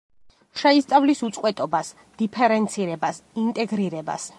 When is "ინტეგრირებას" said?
3.45-4.29